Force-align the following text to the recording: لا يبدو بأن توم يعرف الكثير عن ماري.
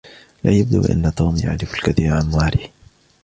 لا 0.43 0.51
يبدو 0.51 0.81
بأن 0.81 1.15
توم 1.15 1.35
يعرف 1.43 1.73
الكثير 1.73 2.13
عن 2.13 2.29
ماري. 2.31 2.71